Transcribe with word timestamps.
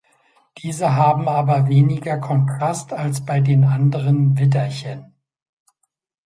Diese 0.57 0.95
haben 0.95 1.29
aber 1.29 1.67
weniger 1.67 2.17
Kontrast 2.17 2.91
als 2.91 3.23
bei 3.23 3.39
den 3.39 3.63
anderen 3.65 4.35
Widderchen. 4.39 5.13